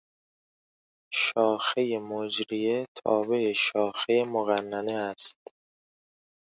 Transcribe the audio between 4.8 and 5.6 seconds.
است.